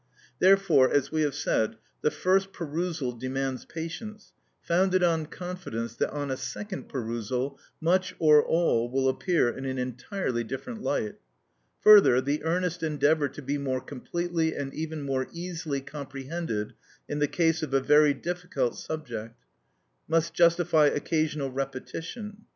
[0.39, 6.31] Therefore, as we have said, the first perusal demands patience, founded on confidence that on
[6.31, 11.17] a second perusal much, or all, will appear in an entirely different light.
[11.81, 16.73] Further, the earnest endeavour to be more completely and even more easily comprehended
[17.07, 19.35] in the case of a very difficult subject,
[20.07, 22.45] must justify occasional repetition.